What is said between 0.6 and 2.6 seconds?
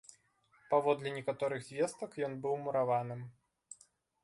Паводле некаторых звестак, ён быў